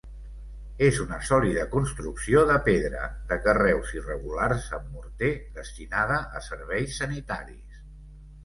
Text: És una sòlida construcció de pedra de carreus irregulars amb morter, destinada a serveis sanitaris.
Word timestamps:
És 0.85 0.95
una 1.01 1.17
sòlida 1.31 1.65
construcció 1.73 2.41
de 2.51 2.55
pedra 2.69 3.03
de 3.33 3.37
carreus 3.49 3.93
irregulars 3.99 4.67
amb 4.79 4.97
morter, 4.97 5.31
destinada 5.61 6.19
a 6.41 6.43
serveis 6.51 6.97
sanitaris. 7.05 7.83